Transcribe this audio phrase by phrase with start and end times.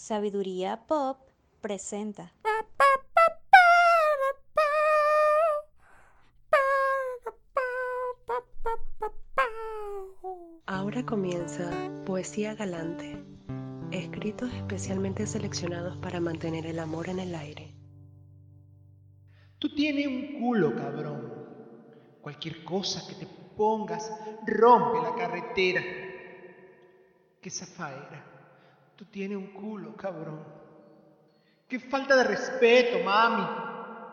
[0.00, 1.18] Sabiduría Pop
[1.60, 2.32] presenta.
[10.64, 11.70] Ahora comienza
[12.06, 13.22] Poesía Galante,
[13.90, 17.74] escritos especialmente seleccionados para mantener el amor en el aire.
[19.58, 21.30] Tú tienes un culo, cabrón.
[22.22, 24.10] Cualquier cosa que te pongas
[24.46, 25.82] rompe la carretera.
[27.42, 28.39] Qué zafaera.
[29.00, 30.44] Tú tienes un culo, cabrón.
[31.66, 33.46] Qué falta de respeto, mami.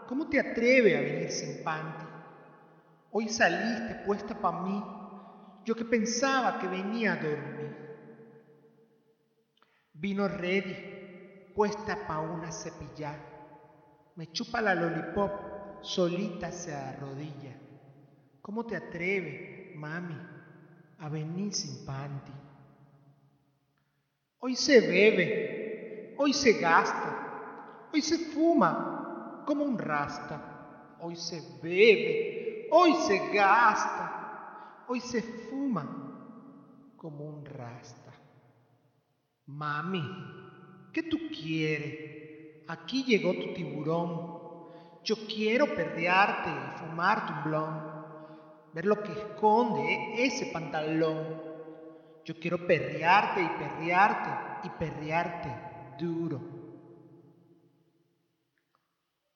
[0.07, 2.05] ¿Cómo te atreves a venir sin panty?
[3.11, 4.81] Hoy saliste puesta para mí.
[5.65, 7.75] Yo que pensaba que venía a dormir.
[9.91, 13.19] Vino ready, puesta pa' una cepillada.
[14.15, 17.57] Me chupa la lollipop, solita se arrodilla.
[18.41, 20.17] ¿Cómo te atreves, mami,
[20.99, 22.46] a venir sin panty?
[24.39, 30.53] Hoy se bebe, hoy se gasta, hoy se fuma como un rasta.
[30.99, 38.13] Hoy se bebe, hoy se gasta, hoy se fuma como un rasta.
[39.45, 40.03] Mami,
[40.91, 42.63] ¿qué tú quieres?
[42.67, 44.37] Aquí llegó tu tiburón.
[45.03, 47.81] Yo quiero perrearte y fumar tu blon,
[48.73, 51.46] ver lo que esconde ese pantalón.
[52.27, 55.49] Yo quiero perrearte y perrearte y perrearte
[55.97, 56.41] duro.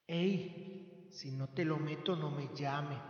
[0.06, 3.00] Ey, si no te lo meto no me llame.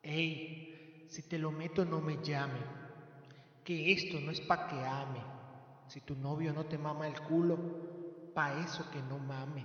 [0.00, 2.60] Ey, si te lo meto no me llame.
[3.64, 5.24] Que esto no es pa' que ame.
[5.88, 7.58] Si tu novio no te mama el culo,
[8.32, 9.64] pa' eso que no mame.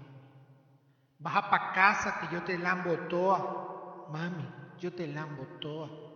[1.19, 4.07] Baja pa' casa que yo te lambo toa.
[4.09, 6.12] Mami, yo te lambo toa.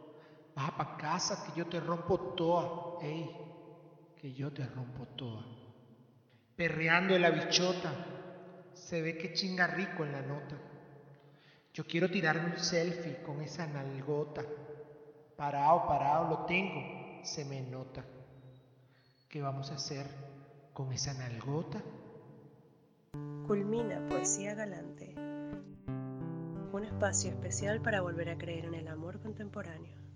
[0.57, 2.97] Baja pa' casa que yo te rompo toa.
[3.03, 3.29] Ey,
[4.19, 5.45] que yo te rompo toa.
[6.55, 7.91] Perreando en la bichota,
[8.73, 10.55] se ve que chinga rico en la nota.
[11.75, 14.43] Yo quiero tirarme un selfie con esa nalgota.
[15.35, 18.03] Parado, parado lo tengo, se me nota.
[19.29, 20.07] ¿Qué vamos a hacer
[20.73, 21.83] con esa nalgota?
[23.45, 25.13] Culmina Poesía Galante,
[26.71, 30.07] un espacio especial para volver a creer en el amor contemporáneo.